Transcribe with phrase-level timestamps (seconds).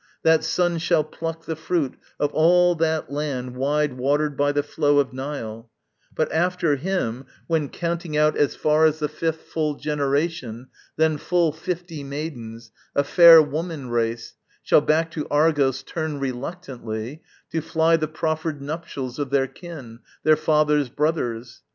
[0.23, 4.97] That son shall pluck the fruit Of all that land wide watered by the flow
[4.97, 5.69] Of Nile;
[6.15, 11.51] but after him, when counting out As far as the fifth full generation, then Full
[11.51, 14.33] fifty maidens, a fair woman race,
[14.63, 17.21] Shall back to Argos turn reluctantly,
[17.51, 21.61] To fly the proffered nuptials of their kin, Their father's brothers.